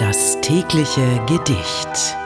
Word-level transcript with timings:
Das 0.00 0.40
tägliche 0.40 1.20
Gedicht. 1.26 2.16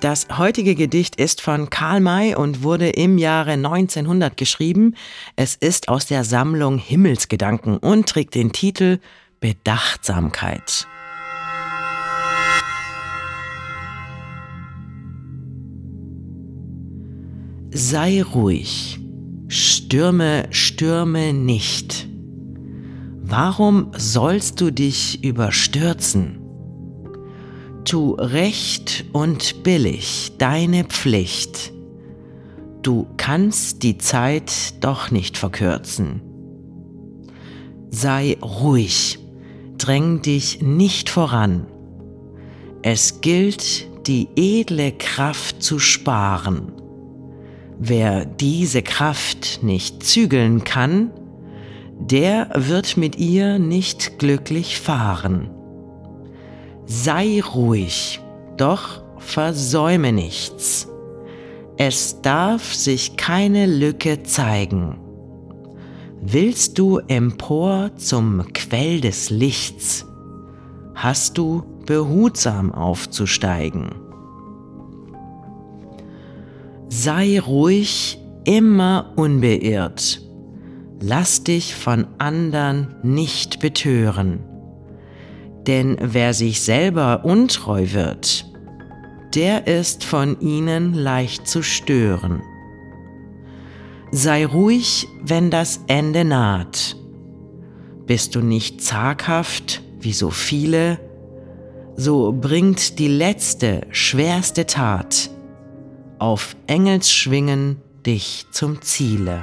Das 0.00 0.26
heutige 0.38 0.74
Gedicht 0.74 1.16
ist 1.16 1.42
von 1.42 1.68
Karl 1.68 2.00
May 2.00 2.34
und 2.34 2.62
wurde 2.62 2.88
im 2.88 3.18
Jahre 3.18 3.50
1900 3.50 4.34
geschrieben. 4.38 4.94
Es 5.36 5.56
ist 5.56 5.90
aus 5.90 6.06
der 6.06 6.24
Sammlung 6.24 6.78
Himmelsgedanken 6.78 7.76
und 7.76 8.08
trägt 8.08 8.34
den 8.34 8.52
Titel 8.52 8.98
Bedachtsamkeit. 9.40 10.86
Sei 17.72 18.22
ruhig, 18.22 18.98
stürme, 19.48 20.48
stürme 20.50 21.34
nicht. 21.34 22.13
Warum 23.26 23.90
sollst 23.96 24.60
du 24.60 24.70
dich 24.70 25.24
überstürzen? 25.24 26.40
Tu 27.86 28.12
recht 28.12 29.06
und 29.14 29.62
billig 29.62 30.32
deine 30.36 30.84
Pflicht. 30.84 31.72
Du 32.82 33.06
kannst 33.16 33.82
die 33.82 33.96
Zeit 33.96 34.74
doch 34.84 35.10
nicht 35.10 35.38
verkürzen. 35.38 36.20
Sei 37.88 38.36
ruhig, 38.42 39.18
dräng 39.78 40.20
dich 40.20 40.60
nicht 40.60 41.08
voran. 41.08 41.66
Es 42.82 43.22
gilt, 43.22 43.88
die 44.06 44.28
edle 44.36 44.92
Kraft 44.92 45.62
zu 45.62 45.78
sparen. 45.78 46.72
Wer 47.78 48.26
diese 48.26 48.82
Kraft 48.82 49.60
nicht 49.62 50.02
zügeln 50.02 50.62
kann, 50.64 51.10
der 51.98 52.50
wird 52.54 52.96
mit 52.96 53.16
ihr 53.16 53.58
nicht 53.58 54.18
glücklich 54.18 54.78
fahren. 54.78 55.50
Sei 56.86 57.40
ruhig, 57.40 58.20
doch 58.56 59.02
versäume 59.18 60.12
nichts. 60.12 60.88
Es 61.76 62.20
darf 62.20 62.74
sich 62.74 63.16
keine 63.16 63.66
Lücke 63.66 64.22
zeigen. 64.22 64.98
Willst 66.20 66.78
du 66.78 66.98
empor 66.98 67.90
zum 67.96 68.52
Quell 68.52 69.00
des 69.00 69.30
Lichts, 69.30 70.06
hast 70.94 71.36
du 71.36 71.64
behutsam 71.84 72.72
aufzusteigen. 72.72 73.90
Sei 76.88 77.40
ruhig, 77.40 78.18
immer 78.44 79.12
unbeirrt. 79.16 80.23
Lass 81.00 81.44
dich 81.44 81.74
von 81.74 82.06
andern 82.18 82.96
nicht 83.02 83.60
betören. 83.60 84.40
Denn 85.66 85.96
wer 86.00 86.34
sich 86.34 86.60
selber 86.60 87.24
untreu 87.24 87.92
wird, 87.92 88.46
der 89.34 89.66
ist 89.66 90.04
von 90.04 90.40
ihnen 90.40 90.94
leicht 90.94 91.48
zu 91.48 91.62
stören. 91.62 92.42
Sei 94.12 94.46
ruhig, 94.46 95.08
wenn 95.22 95.50
das 95.50 95.80
Ende 95.88 96.24
naht. 96.24 96.96
Bist 98.06 98.34
du 98.34 98.40
nicht 98.40 98.80
zaghaft 98.82 99.82
wie 100.00 100.12
so 100.12 100.30
viele, 100.30 101.00
so 101.96 102.32
bringt 102.32 102.98
die 102.98 103.08
letzte, 103.08 103.86
schwerste 103.90 104.66
Tat 104.66 105.30
auf 106.18 106.56
Engelsschwingen 106.66 107.80
dich 108.06 108.46
zum 108.52 108.82
Ziele. 108.82 109.42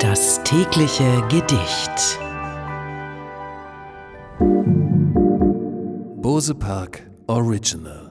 Das 0.00 0.40
tägliche 0.44 1.24
Gedicht. 1.28 2.18
Bose 6.22 6.54
Park 6.54 7.02
Original 7.26 8.07